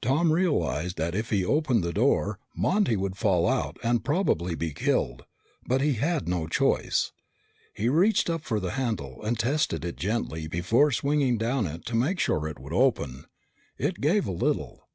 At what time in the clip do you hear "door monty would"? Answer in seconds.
1.92-3.18